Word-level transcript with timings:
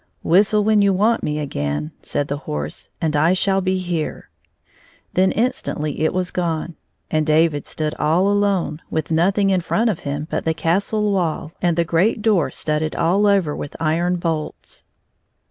"Whistle 0.33 0.63
when 0.63 0.81
you 0.81 0.91
want 0.93 1.21
me 1.21 1.37
again," 1.37 1.91
said 2.01 2.27
the 2.27 2.37
horse," 2.49 2.89
and 3.01 3.15
I 3.15 3.33
shall 3.33 3.61
be 3.61 3.77
here." 3.77 4.31
Then 5.13 5.31
instantly 5.31 6.01
it 6.01 6.11
was 6.11 6.31
gone, 6.31 6.75
and 7.11 7.23
David 7.23 7.67
stood 7.67 7.93
all 7.99 8.27
alone, 8.27 8.81
with 8.89 9.11
noth 9.11 9.37
ing 9.37 9.51
in 9.51 9.61
front 9.61 9.91
of 9.91 9.99
him 9.99 10.27
but 10.31 10.43
the 10.43 10.55
castle 10.55 11.11
wall 11.11 11.51
and 11.61 11.77
the 11.77 11.85
great 11.85 12.23
door 12.23 12.49
studded 12.49 12.95
all 12.95 13.27
over 13.27 13.55
with 13.55 13.75
iron 13.79 14.15
bolts. 14.15 14.85